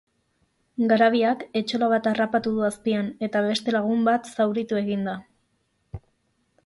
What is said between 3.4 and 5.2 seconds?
beste lagun bat zauritu egin da.